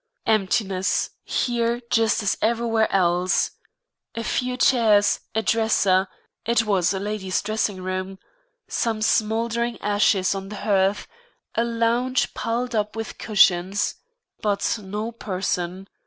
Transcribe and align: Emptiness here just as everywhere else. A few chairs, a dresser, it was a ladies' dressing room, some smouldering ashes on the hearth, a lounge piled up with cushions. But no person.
Emptiness 0.25 1.11
here 1.23 1.79
just 1.91 2.23
as 2.23 2.35
everywhere 2.41 2.91
else. 2.91 3.51
A 4.15 4.23
few 4.23 4.57
chairs, 4.57 5.19
a 5.35 5.43
dresser, 5.43 6.07
it 6.43 6.65
was 6.65 6.91
a 6.91 6.99
ladies' 6.99 7.39
dressing 7.43 7.83
room, 7.83 8.17
some 8.67 9.03
smouldering 9.03 9.79
ashes 9.79 10.33
on 10.33 10.49
the 10.49 10.55
hearth, 10.65 11.05
a 11.53 11.63
lounge 11.63 12.33
piled 12.33 12.73
up 12.73 12.95
with 12.95 13.19
cushions. 13.19 13.93
But 14.41 14.79
no 14.81 15.11
person. 15.11 15.87